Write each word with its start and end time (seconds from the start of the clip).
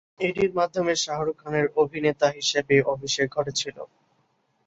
এটির 0.19 0.51
মাধ্যমে 0.55 0.93
শাহরুখ 1.03 1.37
খানের 1.41 1.65
অভিনেতা 1.81 2.27
হিসেবে 2.37 2.75
অভিষেক 2.93 3.29
হয়েছিল। 3.37 3.77